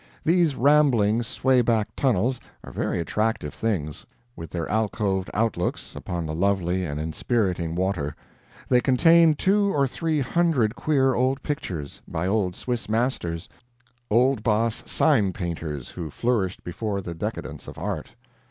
[0.23, 4.03] These rambling, sway backed tunnels are very attractive things,
[4.35, 8.15] with their alcoved outlooks upon the lovely and inspiriting water.
[8.67, 13.47] They contain two or three hundred queer old pictures, by old Swiss masters
[14.09, 18.15] old boss sign painters, who flourished before the decadence of art.